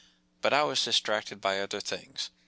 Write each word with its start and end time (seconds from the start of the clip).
But 0.41 0.51
I 0.51 0.63
was 0.63 0.83
distracted 0.83 1.39
by 1.41 1.59
other 1.59 1.79
things. 1.79 2.31